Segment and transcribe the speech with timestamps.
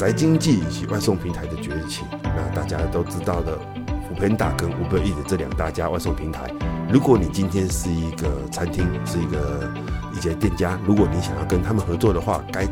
[0.00, 3.58] 宅经济以及外送平台的崛起，那大家都知道的
[4.08, 6.50] ，Open 大跟 Uber Eats 这两大家外送平台。
[6.90, 9.70] 如果你今天是一个餐厅，是一个
[10.16, 12.64] 一些店家，如果你想要跟他们合作的话，该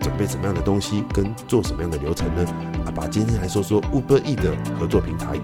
[0.00, 2.46] 准备什么样的东西，跟做什么样的流程呢？
[2.84, 5.40] 阿爸今天来说说 Uber Eats 的合作平台。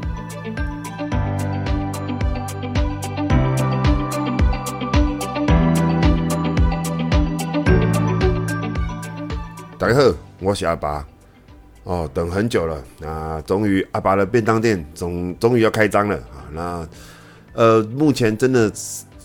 [9.76, 11.04] 大家好，我是阿爸。
[11.84, 16.46] 哦，等很久了，那终于阿爸的便当店终终于要开张了啊！
[16.52, 16.88] 那
[17.54, 18.70] 呃，目前真的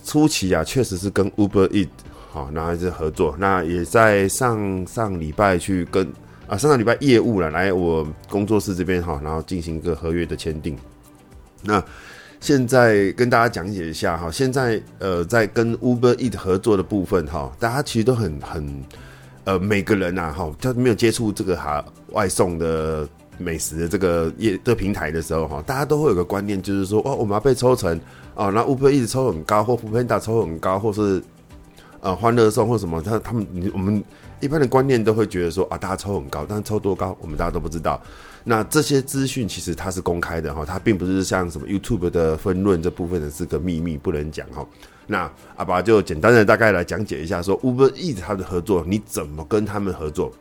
[0.04, 1.90] 初期啊，确实是跟 Uber Eats
[2.32, 6.04] 好，那还是合作，那也在上上礼拜去跟
[6.48, 10.76] 啊上上礼拜业务了，来我工作室这边哈，然后进行一个合约的签订。
[11.62, 11.84] 那
[12.40, 18.84] 现在跟大家讲解一下哈，现在呃在跟 Uber Eat 合作的部分哈，大家其实都很很。
[19.48, 21.82] 呃，每个人呐，哈，他没有接触这个哈
[22.12, 27.98] 外送的美食的这个业的平台的时候，哈，大家都会有个观念，就是说，哦，我们要被抽成，
[28.36, 31.24] 啊，那 Uber 一直抽很高，或 f o o p a n d a 抽很高，或是
[32.02, 34.04] 呃欢乐送或什么，他他们，我们
[34.40, 38.02] 一般的观念都会觉得说，啊，大家抽很高，但是抽多高，我们大家都不知道。
[38.44, 44.66] 那这些资讯其实它是公开的，哈，它并不是像什么 YouTube 的分润这部分的是个秘密，不能讲，哈。
[45.06, 50.32] 那阿爸就简单的大概来讲解一下，说 Uber Eats 他的合作，你怎么跟他们合作？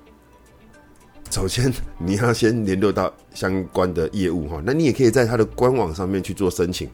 [1.31, 6.89] 首先你要先联络到相关的业务哈，那你也可以在他的官网上面去做申请。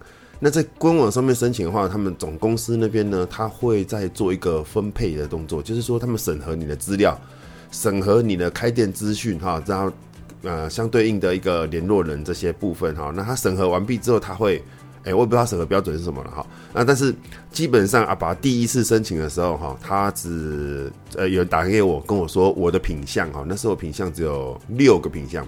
[0.45, 7.17] 那在官网上面申请的话，他们总公司那边呢，他会再做一个分配的动作，就是说他们审核你的资料，
[7.71, 9.93] 审核你的开店资讯哈，然后
[10.43, 14.61] 呃相对应的一个联络人这些部分哈，那他审核完毕之后，他会。
[15.05, 16.47] 哎、我也不知道审核标准是什么了哈。
[16.73, 17.13] 那但是
[17.51, 25.45] 基本上阿拔第一次申请的时候哈，他只呃有人打给我跟我说我的品相哈，那时候品相只有六个品相，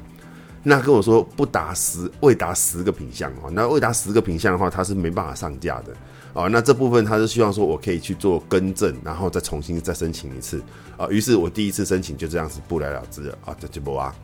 [0.65, 5.93] 那跟我说不达十未达十个品项哦，那未达十个品项的话，他是没办法上架的
[6.33, 6.49] 哦。
[6.49, 10.61] 那这部分他是希望说我可以去做更正，然后再重新再申请一次
[10.97, 11.07] 啊。
[11.09, 14.15] 于是我第一次申请就这样子不了了之了啊，这就不啊。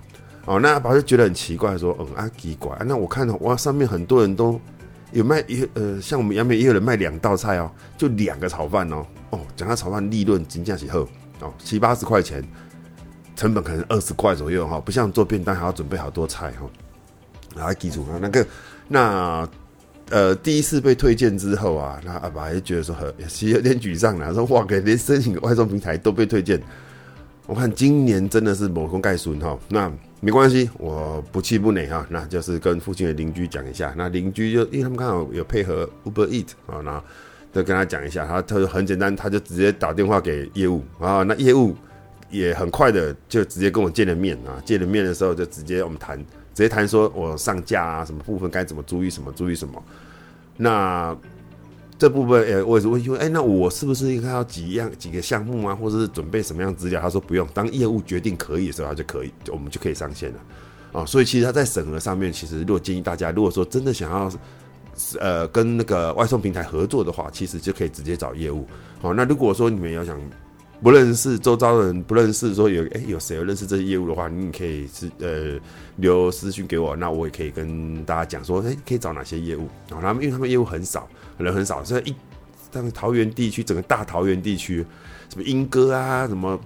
[0.47, 4.61] 哦，那阿拔就觉得很奇怪说，嗯啊奇怪，那我看哇上面很多人都。
[5.13, 7.69] 有卖一呃，像我们杨梅也有人卖两道菜哦，
[7.99, 11.01] 就两个炒饭哦，哦，讲他炒饭利润金价几后
[11.41, 12.41] 哦，七八十块钱，
[13.41, 16.69] 成本可能二十块左右哈、不像做便当还要准备好多菜哈，
[17.57, 18.47] 然后记住啊，那个
[18.87, 19.49] 那
[20.11, 26.61] 呃第一次被推荐之后啊，那阿拔也觉得说很其实有点沮丧了，说哇，给连申请外送平台都被推荐，
[27.47, 29.91] 我看今年真的是某功盖孙哈，那。
[30.23, 33.95] 没关系，我不气不馁哈，那就是跟附近的邻居讲一下。
[33.97, 37.03] 那邻居就因为他们刚好有配合 Uber Eat 啊，然后
[37.55, 41.75] 就跟他讲一下，他他就很简单，他就直接打电话给业务啊，那业务
[42.31, 46.19] 也很快的就直接跟我见了面啊，见了面的时候就直接我们谈，
[46.55, 49.83] 直接谈说我上架啊，什么部分该怎么注意什么注意什么，
[50.57, 51.17] 那。
[51.99, 56.99] 这部分，诶，我也是问说，诶，那我是不是应该要几样几个项目啊，或者是准备什么样资料？
[56.99, 60.41] 他说不用，当业务决定可以的时候，他就可以，我们就可以上线了，
[60.99, 64.33] 啊，所以其实他在审核上面，其实如果建议大家，如果说真的想要，
[65.21, 68.67] 呃，跟那个外送平台合作的话，其实就可以直接找业务，
[69.03, 70.19] 好，那如果说你们要想
[70.83, 75.59] 不认识周遭的人，不认识说有，诶，有谁有认识这些业务的话，你可以是呃
[75.97, 80.01] 留私讯给我，那我也可以跟大家讲说，诶，可以找哪些业务啊？
[80.01, 81.09] 他们因为他们业务很少。
[81.43, 82.15] 人很少，所以一，
[82.71, 84.85] 像桃园地区，整个大桃园地区，
[85.31, 86.61] 什么莺歌啊，什么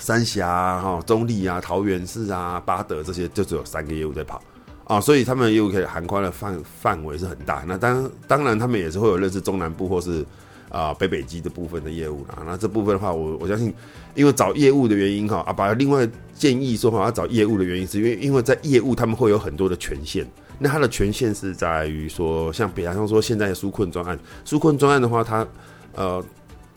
[0.00, 4.42] 三峡啊，哈，中坜啊，桃园市啊，八德这些，就只有三个业务在跑
[4.82, 7.62] 啊，所以他们的业务可以涵盖的范范围是很大。
[7.68, 10.26] 那当当然，他们也是会有认识中南部或是
[10.74, 12.42] 啊北北基的部分的业务啦。
[12.44, 13.72] 那这部分的话，我我相信，
[14.14, 20.26] 因为找业务的原因哈，啊，把另外建议说哈，要找业务的原因是因为因为在业务他们会有很多的权限。
[20.58, 25.46] 那它的权限是在于说，像比方说现在的纾困专案，纾困专案的话，它
[25.94, 26.24] 呃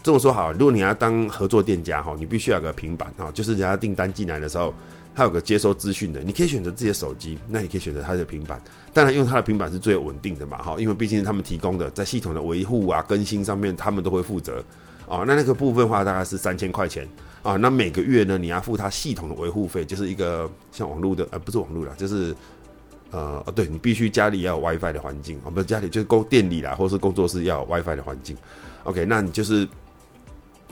[0.01, 4.73] 这么说好，如果你要当合作店家哈，你必须要有个平板哈，就是人家订单进来的时候，
[5.17, 8.61] 它有个接收资讯的，你可以选择自己的手机，那你可以选择它的平板，
[8.93, 14.63] 当然用它的平板是最稳定的嘛哈，因为毕竟他们提供的在系统的维护啊更新上面，他们都会负责
[15.09, 15.23] 啊。
[15.25, 17.09] 那那个部分的话大概是三千块钱
[17.41, 22.35] 啊，那每个月呢你要付它系统的维护费，就是一个像网络的呃不是网络啦，就是。
[23.09, 28.35] 呃哦，对，你必须家里要有 WiFi 的环境，哦，不是家里就是工店里啦，或是工作室要有 WiFi 的环境。
[28.83, 29.65] OK，那你就是，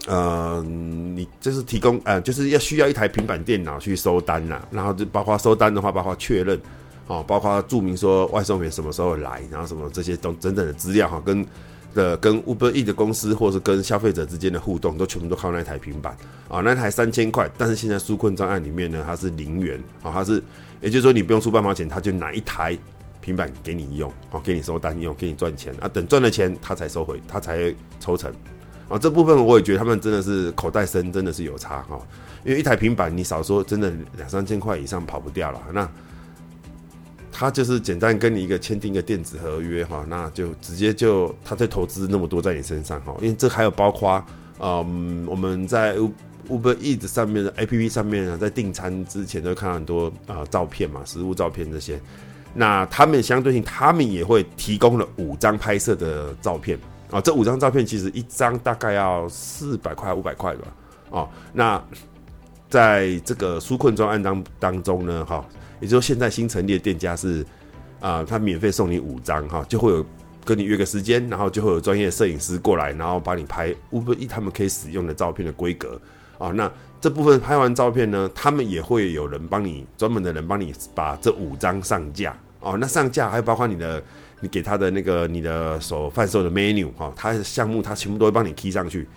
[0.08, 6.60] 呃，你就是提供呃，就是要需要一台平板电脑去收单啦，然后就包括收单的话，包括确认，
[7.08, 11.46] 哦，包括注明说外送员什么时候来，然后什么这些都等等的资料哈，跟
[11.96, 16.16] 的跟 Uber E 的公司，或是跟消费者之间的互动，都全部都靠那台平板。
[16.50, 20.44] 啊，那台三千块，但是现在纾困专案里面呢，它是零元啊，它是，
[20.82, 22.78] 也就是说你不用出半毛钱，他就拿一台
[23.22, 28.32] 平板给你用，哦，给你收单用，给你赚钱啊，等赚了钱他才收回，他才抽成。
[28.88, 32.00] 啊，这部分我也觉得他们真的是口袋深，真的是有差哈，
[32.44, 35.90] 因为一台平板你少说真的两三千块以上跑不掉了，那。
[37.38, 44.24] 他就是简单跟你一个签订一个电子合约哈，那就直接就他在投资那么多在你身上哈，因为这还有包括
[44.58, 45.98] 嗯我们在
[46.48, 52.00] Uber Eat 上面的 APP 上面啊，在订餐之前都看很多啊照片嘛，食物照片这些，
[52.54, 56.80] 那他们相对性他们也会提供了五张拍摄的照片。
[57.12, 60.68] 啊，这五张照片其实一张大概要四百块五百块吧，
[61.10, 61.82] 哦，那
[62.70, 65.46] 在这个纾困专案当当中呢哈。
[65.82, 67.46] 也就是说，现在新成立的店家是，
[68.00, 70.04] 啊、他免费送你五张哈，就会有
[70.46, 76.00] 跟你约个时间，然后就会有专业摄影师过来，然后帮你拍 Uber Eats 他们可以使用的照片的规格
[76.38, 76.48] 啊。
[76.48, 82.78] 那这部分拍完照片呢，他们也会有人帮你专门的人帮你把这五张上架哦。
[82.80, 84.02] 那上架还有包括你的，
[84.40, 89.08] 你给他的那个你的所贩售的 menu 哈，他的项目他全部都会帮你 key 上去。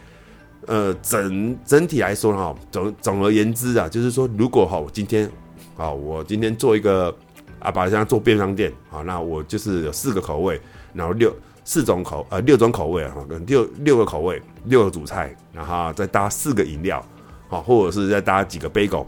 [0.67, 5.31] 呃，整整体来说哈，总总而言之啊，就是说如果哈，我今天。
[5.77, 7.17] 啊，我今天做一个
[7.61, 10.61] 啊，把像做便当店，啊，那我就是有四个口味，
[10.93, 11.33] 然后六
[11.65, 17.01] 四种口呃六种口味哈，跟六六个口味，六个主菜，然后再搭四个饮料，
[17.49, 19.07] 好，或者是再搭几个 bagel，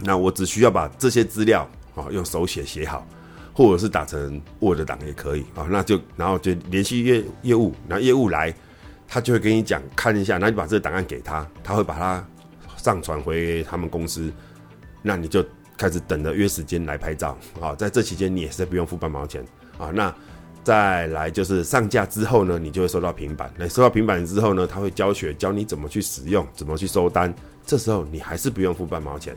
[0.00, 1.64] 那我只需要把这些资料
[1.94, 3.06] 啊用手写写好，
[3.56, 8.54] 或者是打成 Word 档也可以啊，那就然后就联系业业务，然后业务来，
[9.08, 12.24] 他就会跟你讲看一下，那你把这个档案给他，他会把它
[12.76, 14.30] 上传回他们公司，
[15.02, 15.44] 那你就。
[15.78, 19.44] 开始等着约时间来拍照啊，在这期间你也是不用付半毛钱
[19.76, 19.90] 啊。
[19.92, 20.10] 那
[20.64, 23.52] 再来就是上架之后呢，你就会收到平板。
[23.58, 27.30] 那收到平板之后呢，他会教学教你怎么去使用，怎么去收单。
[27.66, 29.36] 这时候你还是不用付半毛钱。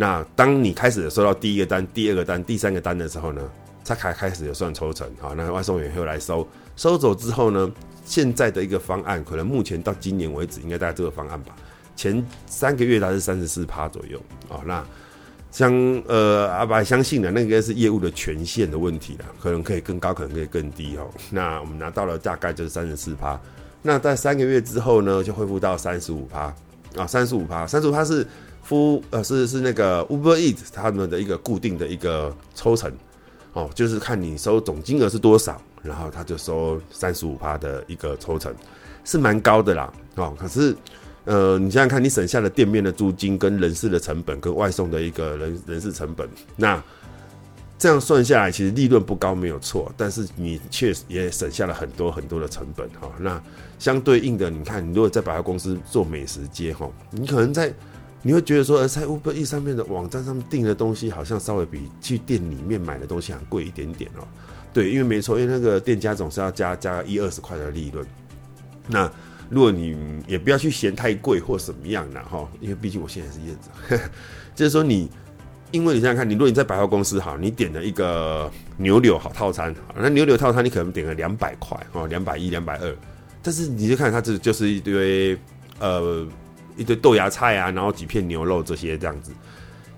[0.00, 3.42] 那当你开始收到第一个单、第二个单、第三个单的时候呢，
[3.82, 5.34] 才开开始有算抽成啊。
[5.36, 6.46] 那外送员会来收，
[6.76, 7.68] 收走之后呢，
[8.04, 11.52] 现在的一个方案，可能目前到今年为止，应该大概这个方案吧，
[11.96, 14.62] 前三个月大概是三十四趴左右啊。
[14.64, 14.86] 那
[15.50, 15.74] 相
[16.06, 21.10] 呃，阿白相信的那个是业务的权限的问题了，可能可以更高，可能可以更低哦。
[21.30, 23.36] 那我们拿到了大概就是三十四趴，
[23.82, 26.54] 那在三个月之后呢，就恢复到三十五趴
[26.96, 28.24] 啊，三十五趴，三十五趴是
[28.68, 32.92] 付呃是是那个 Uber Eats 他们的一个固定的一个抽成
[33.54, 38.54] 哦，就是看你收总金额是多少，然后他就收三十五趴的一个抽成，
[39.04, 40.76] 是蛮高的啦哦，可是。
[41.24, 46.26] 呃，你想想看，你省下的店面的租金、跟人事的成本、跟外送的一个人人事成本，
[46.56, 46.82] 那
[47.78, 49.92] 这样算下来，其实利润不高，没有错。
[49.94, 53.12] 但是你确实也省下了很多很多的成本哈。
[53.20, 53.38] 那
[53.78, 57.70] 相对应的，你看，你如果在百货公司做美食街哈，你可能在
[58.22, 64.26] 你会觉得说，在 Uber E 上面的网站上面订的东西，好像稍微比去店里面买的东西还贵一点点哦。
[64.72, 68.04] 对，因为没错，因为那个店家总是要加加一二十块的利润。
[68.88, 69.10] 那
[69.48, 74.10] 如果你也不要去嫌太贵或什么样的哈，因为毕竟我现在是业者，
[74.54, 75.08] 就是说你，
[75.70, 82.96] 因为你想想看，你如果你在百货公司哈，你点了一个牛柳好套餐，那牛柳套餐你可能点了两百块哦，两百一、两百二，
[83.42, 85.38] 但是你就看它这就是一堆
[85.78, 86.26] 呃
[86.78, 89.32] 一堆豆芽菜啊，然后几片牛肉这些这样子，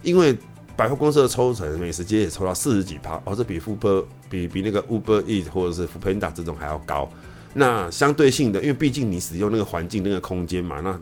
[0.02, 0.36] 因为
[0.76, 7.08] 百货公司的抽成美食街也抽到四十几趴，哦，这比 Uber 比比那个 Uber Eat 或者是 f o o p a n d a 这种还要高。
[7.52, 10.98] 那相对性的，因为毕竟你使用那个环境、那个空间嘛，那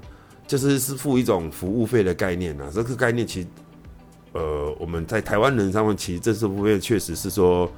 [0.47, 2.71] 就是是付一种服务费的概念啊。
[2.75, 3.47] 这个概念其，
[4.33, 7.71] 呃，我们在台湾人上面，其实这是部分确实是说，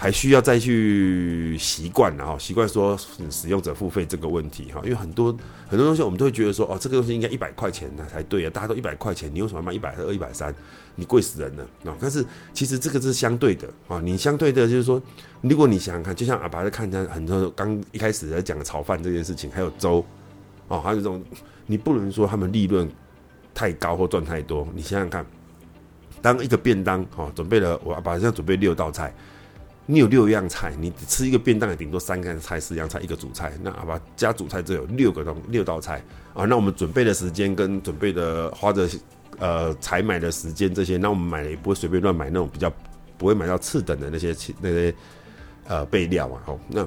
[0.00, 4.80] 还需要再去习惯，然后习惯说使用者付费这个问题哈。
[4.82, 5.30] 因为很多
[5.68, 10.54] 很多东西，我们都会觉得说，哦，这个东西应该一百块钱那才对啊，大家都一百块钱，你为什么卖一百二、一百三？
[10.94, 11.94] 你贵死人了啊！
[12.00, 15.00] 但是其实这个是相对的啊，你相对的就是说，
[15.42, 20.02] 如果你想想看，就像阿爸在看他很多刚一开始在讲的炒饭这件事情，还有粥
[20.68, 21.22] 哦，还有这种，
[21.66, 22.90] 你不能说他们利润
[23.52, 24.66] 太高或赚太多。
[24.74, 25.24] 你想想看，
[26.22, 29.14] 当一个便当哦，准备了我阿爸现在准备六道菜，
[29.90, 36.02] 你有六样菜，你吃一个便当也顶多三个菜、四样菜、一个主菜，那好吧加主菜只有六个东六道菜
[36.34, 38.88] 啊，那我们准备的时间跟准备的花的。
[39.38, 42.70] 呃，采买的时间这些，那我们买了也不会随便乱买那种比较
[43.16, 44.94] 不会买到次等的那些那些
[45.66, 46.38] 呃备料嘛。
[46.44, 46.86] 哦，那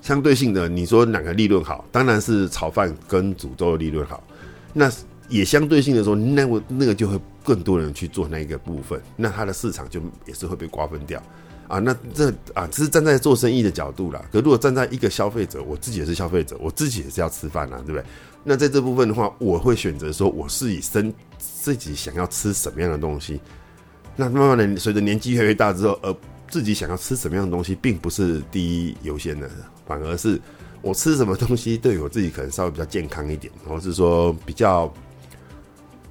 [0.00, 1.84] 相对性的，你说哪个利润好？
[1.90, 4.22] 当然是炒饭跟煮粥的利润好。
[4.72, 4.88] 那
[5.28, 11.20] 也相对性的说，那个那个就会更多人去做那一个部分，那它的市场就也是会被瓜分掉。
[11.66, 14.22] 啊，那这啊，只是站在做生意的角度啦。
[14.30, 18.04] 可如果站在一个消费者，我自己也是消费者，我自己也是要吃饭啊，对不对？
[18.42, 23.40] 那在这部分的话，我会选择说，我是以生自己想要吃什么样的东西。
[24.16, 26.14] 那慢慢的，随着年纪越来越大之后，而，
[26.48, 29.50] 自己想要吃什么样的东西，并不是第一优先的，
[29.86, 30.40] 反而是
[30.82, 34.92] 我吃什么东西对我自己可能稍微比较健康一点，或是说比较。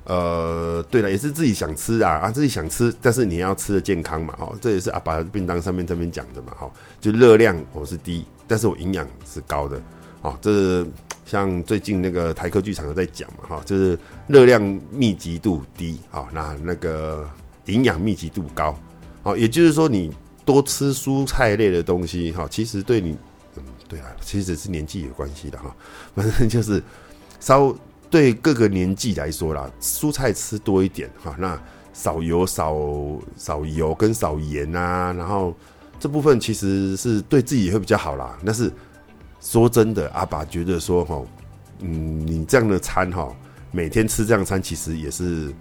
[0.06, 6.70] 呃，对了，也是自己想吃啊啊，自己想吃，但是你要吃的健康嘛，哦，这也是阿爸的便当上面这边讲的嘛，哈，
[7.00, 9.82] 就热量我是低，但是我营养是高的，
[10.22, 10.86] 哦，这
[11.26, 17.26] 像最近那个台客剧场有在讲嘛，哈，就是热量密集度低，啊，那那个
[17.68, 18.78] 营养密集度高，
[19.24, 20.12] 哦，也就是说你
[20.44, 23.18] 多吃蔬菜类的东西，哈，其实对你，
[23.56, 25.74] 嗯，对啊，其实是年纪有关系的哈，
[26.14, 26.84] 反正就是
[27.40, 27.74] 稍。
[28.14, 31.60] 对各个年纪来说啦，蔬菜吃多一点哈，那
[31.94, 32.78] 少油少
[33.36, 35.52] 少油跟少盐啊，然后
[36.00, 38.38] 这部分其实是对自己也会比较好啦。
[38.46, 38.72] 但是
[39.42, 41.20] 说真的，阿爸觉得说哈，
[41.80, 43.36] 嗯，你这样的餐哈，
[43.72, 45.52] 每天吃这样餐其实也是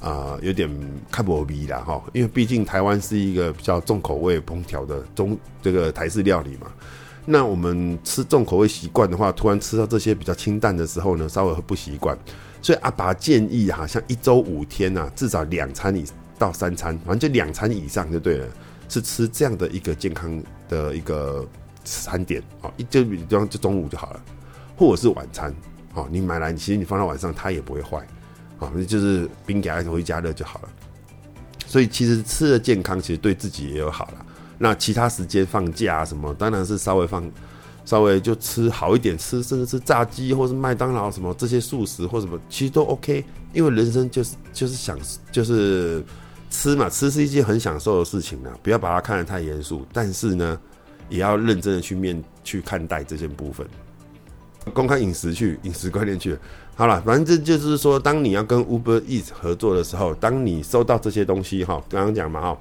[0.00, 0.68] 啊、有点
[1.12, 6.66] 看不味啦哈，因为毕竟台湾是一个比较重口味烹调的中这个台式料理嘛。
[7.26, 12.18] 那我们吃重口味习惯的话，突然吃到这些比较清淡的时候呢，稍微会不习惯。
[12.62, 16.04] 所以阿拔建议哈，像一周五天啊，至少两餐以
[16.38, 18.46] 到三餐，反正就两餐以上就对了，
[18.88, 21.46] 是吃这样的一个健康的一个
[21.84, 24.22] 餐点啊，一就比方就中午就好了，
[24.76, 25.54] 或者是晚餐
[25.94, 28.06] 啊，你买来其实你放到晚上它也不会坏
[28.58, 30.68] 啊，就是冰给它回加热就好了。
[31.66, 34.26] 所以其实吃的健康，其实对自己也有好了。
[34.62, 37.26] 那其他时间放假啊什么，当然是稍微放，
[37.86, 43.24] 稍微就吃好一点，吃甚至吃炸鸡或是麦当劳什么这些素食或什么，其实都 OK。
[43.54, 44.98] 因为人生就是就是想
[45.32, 46.04] 就是
[46.50, 50.60] 吃嘛，吃是一件很享受的事情啊，不要把它看得太严肃，但是呢，
[51.08, 53.66] 也要认真的去面去看待这些部分。
[54.74, 56.36] 公开饮食去饮食观念去，
[56.74, 62.58] 好了，反正这就是说，当你要跟 Uber Eats 合作的时候，当你收到这些东西哈，刚刚讲嘛哈。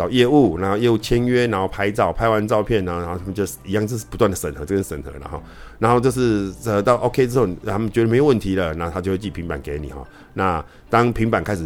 [0.00, 5.38] 找业务，然后业务签约，然后拍照，拍完照片，然后然后他们就一样，就是不断的审核，这个审核了哈。
[5.78, 10.02] 然后就是呃到 OK 之后，他们觉得没问题了，那他就会寄平板给你哈。
[10.32, 11.62] 那当平板开始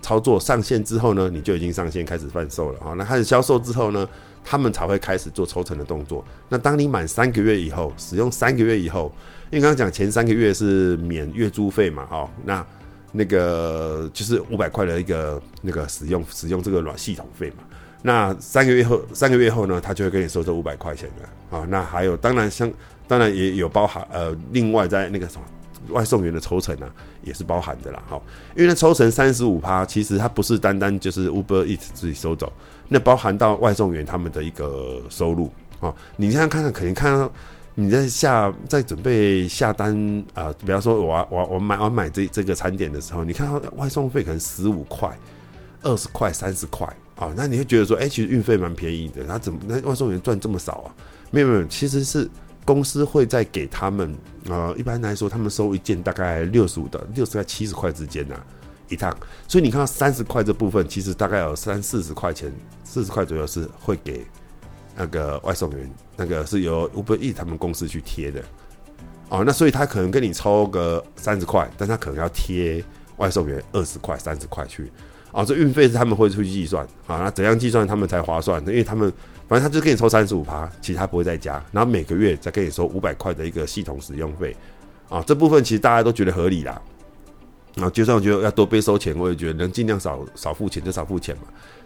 [0.00, 2.94] 操作上线之后呢，你就已经上线开始贩售了哈。
[2.94, 4.08] 那开始销售之后呢，
[4.42, 6.24] 他们才会开始做抽成的动作。
[6.48, 9.12] 那当你满三个月以后，使用三个月以后，
[9.50, 12.64] 因为刚刚讲前三个月是免月租费嘛，哈，那。
[13.16, 17.64] 那个就是五百块的一个那个使用使用这个软系统费嘛，
[18.02, 21.66] 那三个月后三个月后呢，他就会给你收这五百块钱的啊。
[21.68, 22.70] 那还有当然像
[23.08, 25.46] 当然也有包含呃，另外在那个什么
[25.94, 26.88] 外送员的抽成啊，
[27.22, 28.02] 也是包含的啦。
[28.08, 28.20] 哈，
[28.54, 32.52] 因为那抽成三十五趴，其实它不是单单就是 Uber Eats 自己收走，
[32.88, 35.94] 那包含到外送员他们的一个收入啊。
[36.16, 37.32] 你现在看看，肯定看到。
[37.78, 39.94] 你在下在准备下单
[40.32, 45.14] 啊、比方说我我我买我买这这个餐点的时候，你看到外送费可能十五块、
[45.82, 50.94] 二十块、三十块啊，那你会觉得说，哎、其实运费蛮便宜的，那怎么那外送员赚这么少啊？
[51.30, 52.26] 没有没有，其实是
[52.64, 54.16] 公司会再给他们
[54.48, 58.46] 啊、一般来说他们收一件大概六十五到六十块七十块之间呐、啊、
[58.88, 59.14] 一趟，
[59.46, 62.50] 所以你看到三十块这部分，其实大概有三四十块钱，
[62.84, 64.26] 四十块左右是会给。
[64.98, 68.42] 那个外送员，那个是由 Uber e 他们公司去贴的，
[69.28, 72.82] 哦，那所以他可能跟你抽个三十块，但他可能要贴
[73.18, 74.90] 外送员二十块、三十块去，
[75.32, 78.58] 哦，这运费是他们会出去计算，啊，那怎样计算他们才划算？
[78.66, 79.12] 因为他们
[79.46, 84.56] 反正他就给你抽三十五趴，其他不会再加，然后每个月再给你收五百块的一个系统使用费，
[85.10, 86.80] 啊，这部分其实大家都觉得合理啦，
[87.82, 91.42] 啊，就算我觉得要多被收钱，我也觉得能尽量少少付钱就少付钱嘛，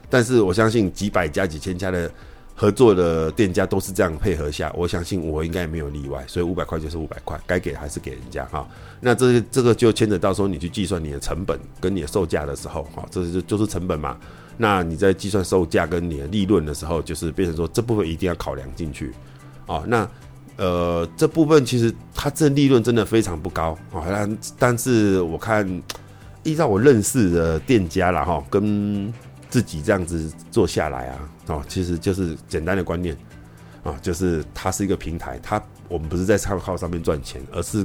[0.09, 2.09] 但是我相信几百家、几千家的。
[2.61, 8.69] 合作的店家都是这样配合下，我相信我应该没有例外，所以五百块就是五百块，该给还是给人家哈。
[9.00, 14.14] 那这这个就牵扯到说你去计算你的成本跟你的售价的时候，哈，这是就是成本嘛。
[14.59, 19.14] 那你在计算售价跟你的利润的时候，就是变成说这部分一定要考量进去
[19.64, 19.83] 啊。
[19.87, 20.07] 那
[20.59, 25.67] 呃这部分其实它这利润真的非常不高啊，但但是我看
[26.43, 29.11] 依照我认识的店家啦哈，跟。
[29.50, 33.16] 自己这样子做下来啊，哦，其实就是简单的观念
[33.83, 37.85] 啊，就是它是一个平台，它我们不是在靠靠上面赚钱，而是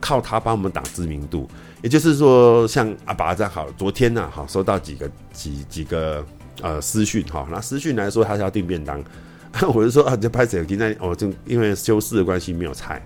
[0.00, 1.48] 靠它帮我们打知名度。
[1.82, 6.26] 也就是说，像阿爸这样好，昨天呢，好收到几个几几个
[6.60, 9.02] 呃私讯哈，那私讯来说他是要订便当，
[9.72, 13.00] 我就说啊，就拍手机那哦，就因为休市的关系没有菜。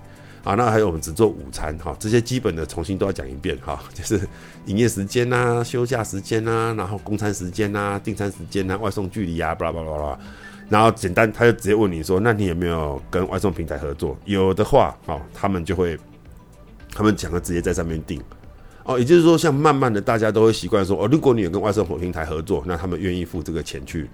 [0.49, 4.19] 啊，那还有我们只做午餐哈，这些基本的重新都要讲一遍哈，就是
[4.65, 10.19] 营业时间呐、休假时间呐，然后供餐时间呐、订餐时间呐、外送距离啊，巴拉巴拉巴拉，
[10.71, 14.17] 然后简单他就直接问你说，那你有没有跟外送平台合作？
[14.25, 15.99] 有的话，好，他们就会，
[16.95, 18.19] 他们讲了直接在上面订。
[18.85, 24.09] 哦，也就是说，像慢慢的大家都会习惯说，哦，如果你有跟外送平台合作，那他们愿意付这个钱去，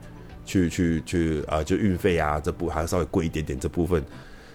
[0.45, 4.05] 去去去啊、呃，就运费啊这部还稍微贵一点点这部分，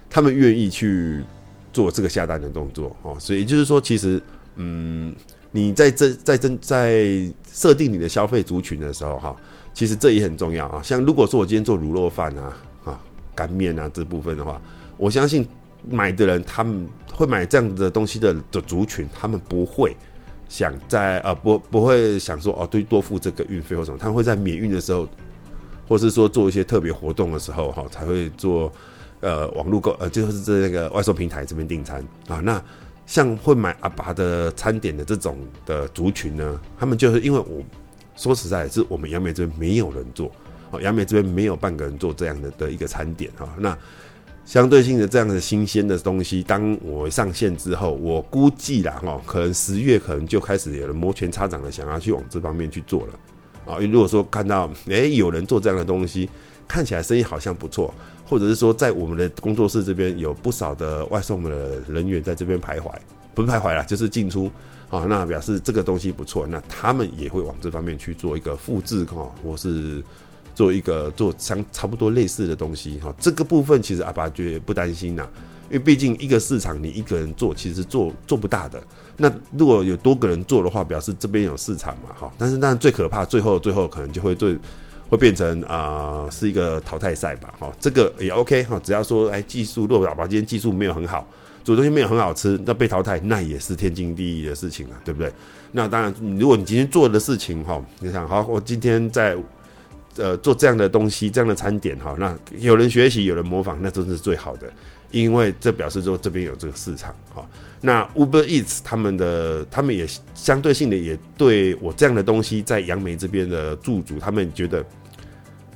[0.10, 1.24] 他们愿意去
[1.72, 3.16] 做这个下单的动作哦。
[3.20, 4.22] 所以就是说，其实
[4.56, 5.14] 嗯，
[5.52, 9.36] 你在这在这在设定你的消费族群的时候哈，
[9.74, 10.82] 其实这也很重要啊。
[10.82, 13.00] 像如果说我今天做卤肉饭啊啊
[13.36, 14.62] 干面啊这部分的话，
[14.98, 15.48] 我相信
[15.90, 19.96] 买的人他们会买这样的东西的的族群，他们不会。
[20.50, 25.08] 想在呃不不会想说哦，对，多付这个运费或什么，他们会在免运的时候，
[25.88, 28.74] 或是说做一些特别活动的时候哈，才会做
[29.22, 32.40] 呃网络购呃就是这那个外送平台这边订餐啊。
[32.44, 32.62] 那
[33.06, 37.64] 像会买阿爸的餐点的这种的族群呢，他们就是因为我
[38.16, 40.32] 说实在是我们杨梅这边没有人做，
[40.72, 43.78] 哦，杨梅这边没有半个人做这样的的一个餐点哈，那。
[44.46, 53.14] 相对性的这样的新鲜的东西，当我上线之后，我估计啦，哦，可能十月可能就开始有人摩拳擦掌的想要去往这方面去做了
[53.72, 53.78] 啊。
[53.78, 56.28] 因为如果说看到诶有人做这样的东西，
[56.68, 57.94] 看起来生意好像不错，
[58.30, 62.94] 或者是说在我们的工作室这边有不少的外送的人员在这边徘徊，
[63.34, 64.50] 不是徘徊啦，就是进出
[64.90, 70.04] 啊，那表示这个东西不错，那他们也会往这方面去做一个复制哈，或是。
[70.56, 75.26] 做一个做相差不多类似的东西哈，这个部分其实阿爸觉得不担心呐，
[75.70, 78.78] 因为毕竟一个市场你一个人做其实做做不大的。
[79.16, 82.30] 那如果有多个人做的话，表示这边有市场嘛哈。
[82.38, 84.58] 但是那最可怕，最后最后可能就会对
[85.10, 87.70] 会变成啊、是一个淘汰赛吧哈。
[87.80, 91.28] 这个也 OK 哈，只要说哎技术，如果阿拔今天技术没有很好，
[91.64, 95.32] 煮东西没有很好吃，那被淘汰那也是天经地义的事情啊，对不对？
[95.72, 99.36] 那当然，如果你今天做的事情哈，你想好，我今天在。
[100.18, 104.70] 呃，做这样的东西，这样的餐点哈，那有人学习，有人模仿，那真是最好的，
[105.12, 107.48] 因为这表示说这边有这个市场哈。
[107.80, 114.84] 那 Uber Eats 他们的，他们也相对性的也对我这样的东西在杨梅这边的驻足，他们觉得，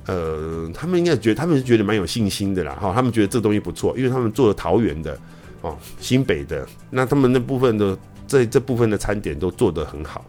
[0.06, 5.18] 呃，他们应该觉得他们是觉得蛮有信心的啦哈，他们觉得这东西不错，因为他们做了桃园的
[5.62, 10.24] 哦，新北的，那他们那部分的这这部分的餐点都做得很好。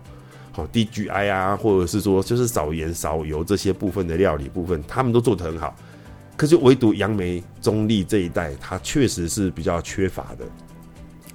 [0.54, 5.76] 好 DGI 啊，或者是说就是少盐少油这些部分的料理部分，他们都做得很好。
[6.38, 10.46] 可是唯独杨梅中坜这一带，它确实是比较缺乏的。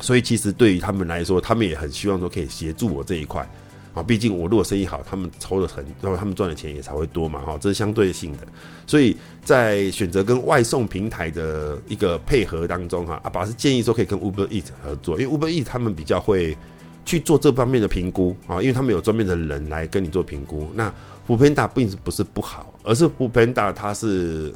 [0.00, 3.46] 所以其实对于他们来说，他们也很希望说可以协助我这一块。
[3.94, 7.40] 啊，毕竟我如果生意好，他们抽的很，然后他们赚的钱也才会多嘛。
[7.40, 8.38] 哈，这是相对性的。
[8.87, 16.57] 所以在选择跟外送平台的一个配合当中，哈，阿爸是建议说可以跟 Uber Eat 合作，因为 Uber Eat 他们比较会。
[17.03, 20.70] 去做这方面的评估啊，因为他们有专门的人来跟你做评估。
[20.74, 20.92] 那
[21.26, 24.53] foodpanda 并不是不好，而是 foodpanda 它是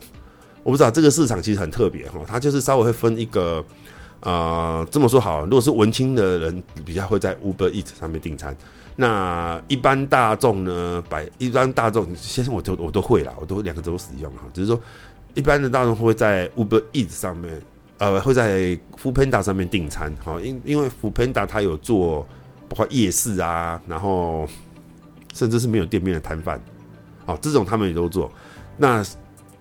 [0.63, 3.65] 我不知道这个市场其实很特别哈，它就是稍微会分一个
[4.21, 4.31] 啊、
[4.79, 8.55] 呃，这么说好，如果是文青的人比较会在 Uber Eat 上面订餐，
[8.97, 14.81] 那一般大众呢，百一般大众，先生我都我都会啦，我都两个都使用哈，只是说
[15.35, 17.61] 一般的大众会在 Uber Eats 上面。
[17.97, 22.27] 呃，会在 foodpanda 上面订餐，哈，因因为 foodpanda 它有做
[22.69, 24.49] 包括夜市啊，然后
[25.33, 26.61] 甚至是没有店面的摊贩，
[27.25, 28.31] 好，这种他们也都做。
[28.77, 29.03] 那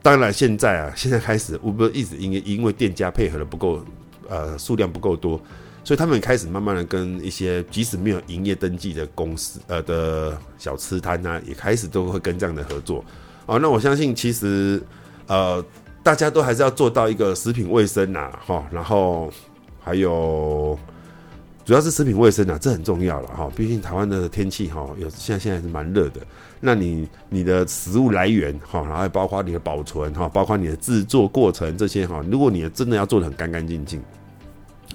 [0.02, 3.86] 当然现在啊，现在开始 Uber Eats 因为因为店家配合的不够，
[4.28, 5.40] 呃，数量不够多，
[5.84, 13.04] 所以他们开始慢慢的跟一些即使没有营业登记的公司，呃的小吃摊呢，也开始都会跟这样的合作。
[13.46, 14.82] 哦，那我相信其实
[15.28, 15.64] 呃。
[16.06, 19.32] 大家都还是要做到一个食品卫生呐，哈，然后
[19.80, 20.78] 还有
[21.64, 23.50] 主要是食品卫生呐，这很重要了哈。
[23.56, 26.20] 毕竟台湾的天气哈，有现在现在是蛮热的。
[26.60, 34.04] 那你你的食物来源哈，然后还包括你的保存哈，包括你的制作过程这些哈，如果你真的要做得很干干净净，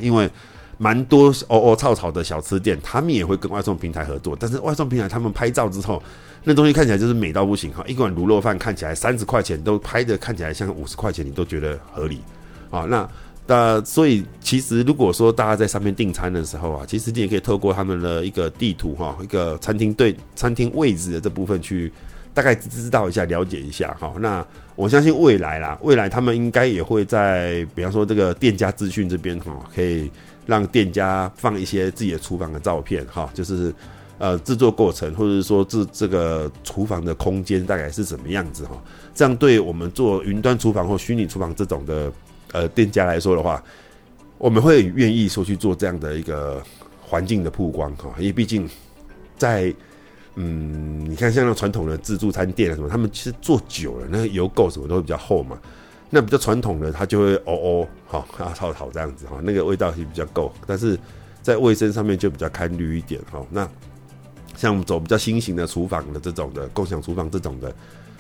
[0.01, 0.31] 因为
[0.79, 6.03] 蛮多哦哦草草的小吃店，他们也会跟外送平台合作，但是外送平台他们拍照之后。
[6.45, 12.23] 那东西看起来就是美到不行哈，一碗卤肉饭看起来三十块钱，都拍的看起来像五十块钱，你都觉得合理
[12.71, 12.83] 啊？
[12.83, 13.07] 那
[13.47, 21.93] 那所以其实如果说大家在上面订餐的时候啊，其实你也可以透过他们的一个地图哈，一个餐厅对餐厅位置的这部分去
[22.35, 24.15] 大概知道一下、了解一下哈。
[24.21, 30.11] 那我相信未来啦，未来他们应该也会在比方说这个店家资讯这边哈，可以
[30.47, 33.75] 让店家放一些自己的厨房的照片哈，就是。
[34.21, 38.77] 呃，制作过程，或者是说这这个厨房的空间大概是什么样子哈？
[39.15, 42.13] 这样对我们做云端厨房或虚拟厨房这种的
[42.51, 43.63] 呃店家来说的话，
[44.37, 46.61] 我们会愿意说去做这样的一个
[47.01, 48.69] 环境的曝光哈，因为毕竟
[49.37, 49.73] 在
[50.41, 55.59] 嗯，你看像那传统的自助餐店啊什么，他们其实做久了，那个油垢什么都会比较厚嘛。
[56.11, 60.97] 那比较传统的，它就会哦哦，好啊，炒炒这样子哈，那个味道是比较够，但是
[61.43, 63.45] 在卫生上面就比较堪虑一点哈。
[63.51, 63.69] 那
[64.57, 67.75] 像我们走比较新型的厨房的这种的共享厨房这种的，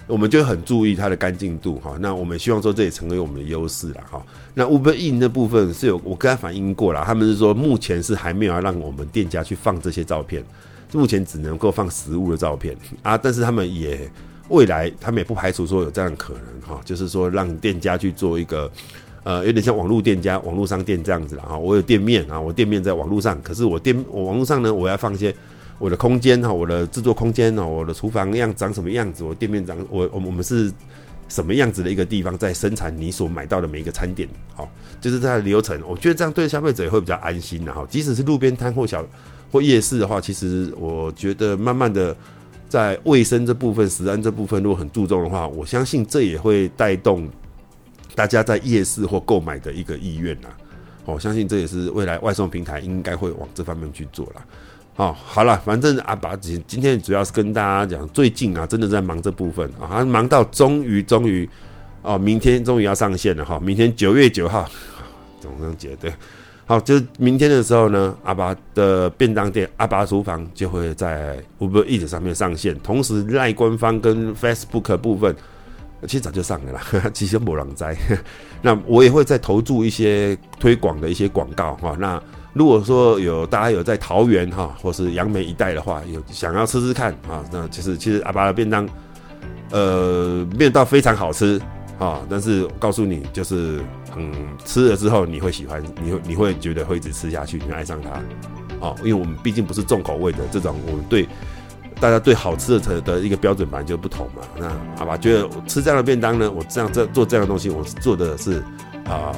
[0.06, 1.96] 我们就很注意它的干净度哈。
[2.00, 4.20] 那我们希望说这也成为我们的优势了哈。
[4.54, 10.44] 那 Uber Eats 部分是有我跟他反映过了，他们是说目前是还没有要让我们店家去放这些照片，
[10.92, 14.10] 目前只能够放食物的照片啊，但是他们也。
[14.50, 18.72] 未来他们也不排除说有这样的可能哈，就是说让店家去做一个，
[19.22, 21.58] 呃，有点像网络店家、网络商店这样子了哈。
[21.58, 25.34] 我有店面啊，我店面在网络上，可是我店我网络上呢，我要放一些
[25.78, 30.72] 我的空间哈，我的制作空间哦，我的厨房样长什么样子，我店面长我我我们是
[31.28, 34.66] 什么样子的一个地方在生产你所买到的每一个餐点，好，
[34.98, 37.86] 就是它的流程，我觉得这样对消费者也会比较安心的哈。
[37.90, 39.04] 即使是路边摊或小
[39.50, 42.16] 或夜市的话，其实我觉得慢慢的。
[42.68, 47.26] 在卫生这部分、食安这部分，如果很注重的话，我相信这也会带动
[48.14, 50.48] 大家在夜市或购买的一个意愿呐。
[51.06, 54.44] 我相信这也是未来外送平台应该会往这方面去做了。
[54.96, 61.48] 哦，好了，反正阿拔今今天主要是跟大家讲，最近啊，真的在忙这部分啊，忙到终于终于
[62.02, 64.68] 哦，明天终于要上线了哈，明天九月九号，
[65.40, 66.12] 总能觉得。
[66.68, 75.34] 好，就是明天的时候呢，阿巴的便当店阿巴厨房就会在 Uber Eats 上面上线，同时赖官方跟 Facebook 部分
[76.02, 76.82] 其实早就上了啦，
[77.14, 77.86] 其实没人知。
[78.60, 81.96] 那我也会再投注一些推广的一些广告哈。
[81.98, 88.86] 那如果说有大家有在桃园哈，或是杨梅一带的话，有想要吃吃看啊，那其实其实阿巴的便当，
[89.70, 91.58] 呃，面道非常好吃。
[91.98, 92.20] 啊！
[92.30, 93.80] 但是告诉你，就是
[94.16, 94.32] 嗯，
[94.64, 98.10] 吃了之后你会喜欢，你会你会觉得会一直吃下去，你会爱上它。
[98.80, 101.28] 哦，因为我们毕竟不是重口味的这种，我们对
[102.00, 104.42] 大家对好吃的的一个标准本来就不同嘛。
[104.56, 108.62] 那好吧，觉得吃这样的便当呢，我这样这做这样的东西，我做的是
[109.06, 109.32] 啊、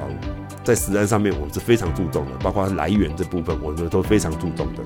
[0.63, 4.83] 在食安上面我是非常注重的，包括来源这部分，我们都非常注重的。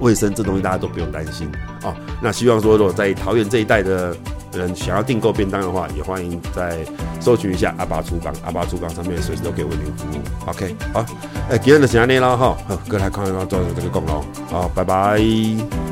[0.00, 1.50] 卫生这东西大家都不用担心
[1.82, 1.94] 哦。
[2.20, 4.16] 那希望说，如果在桃园这一带的。
[4.52, 6.78] 人想要订购便当的话，也欢迎再
[7.20, 10.50] 搜寻一下阿巴厨房，阿巴厨房上面随时都可以为您服务。
[10.50, 11.04] OK，好，
[11.50, 15.91] 哎、今天就先这样了哈，好，各位来看一看做这个功劳，好，拜拜。